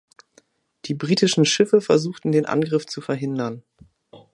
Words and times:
Die 0.85 0.95
britischen 0.95 1.45
Schiffe 1.45 1.79
versuchten 1.79 2.31
den 2.31 2.47
Angriff 2.47 2.87
zu 2.87 3.01
verhindern. 3.01 3.61